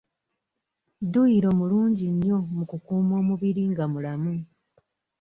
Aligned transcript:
Dduyiro 1.05 1.49
mulungi 1.59 2.05
nnyo 2.13 2.37
mu 2.57 2.63
kukuuma 2.69 3.13
omubiri 3.21 3.63
nga 3.71 3.85
mulamu. 3.91 4.33